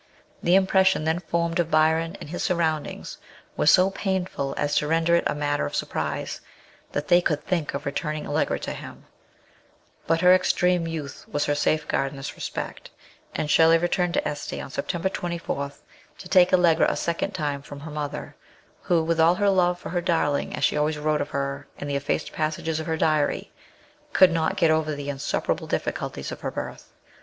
The 0.41 0.55
impression 0.55 1.03
then 1.03 1.19
formed 1.19 1.59
of 1.59 1.69
Byron 1.69 2.17
and 2.19 2.31
his 2.31 2.41
surroundings 2.41 3.19
was 3.55 3.69
so 3.69 3.91
painful 3.91 4.55
as 4.57 4.73
to 4.77 4.87
render 4.87 5.13
it 5.13 5.23
a 5.27 5.35
matter 5.35 5.63
of 5.67 5.75
surprise 5.75 6.41
that 6.93 7.07
they 7.07 7.21
could 7.21 7.45
think 7.45 7.75
of 7.75 7.85
returning 7.85 8.25
Allegra 8.27 8.57
to 8.61 8.73
him; 8.73 9.05
but 10.07 10.21
her 10.21 10.33
extreme 10.33 10.87
youth 10.87 11.27
was 11.31 11.45
her 11.45 11.53
safe 11.53 11.87
guard 11.87 12.09
in 12.09 12.17
this 12.17 12.35
respect, 12.35 12.89
and 13.35 13.51
Shelley 13.51 13.77
returned 13.77 14.15
to 14.15 14.27
Este 14.27 14.53
on 14.59 14.71
September 14.71 15.07
24, 15.07 15.73
to 16.17 16.27
take 16.27 16.51
Allegra 16.51 16.87
a 16.89 16.95
second 16.95 17.33
time 17.35 17.61
from 17.61 17.81
her 17.81 17.91
mother 17.91 18.35
who, 18.81 19.03
with 19.03 19.19
all 19.19 19.35
her 19.35 19.51
love 19.51 19.77
for 19.77 19.89
her" 19.89 20.01
darling," 20.13 20.55
as 20.55 20.63
she 20.63 20.75
always 20.75 20.97
wrote 20.97 21.21
of 21.21 21.29
her 21.29 21.67
in 21.77 21.87
the 21.87 21.95
effaced 21.95 22.31
passages 22.33 22.79
of 22.79 22.87
her 22.87 22.97
diary, 22.97 23.51
could 24.13 24.31
not 24.31 24.57
get 24.57 24.71
over 24.71 24.95
the 24.95 25.09
insuperable 25.09 25.67
difficulties 25.67 26.31
of 26.31 26.41
her 26.41 26.49
birth. 26.49 26.91